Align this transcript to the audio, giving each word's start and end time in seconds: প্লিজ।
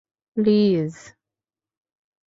প্লিজ। 0.37 0.93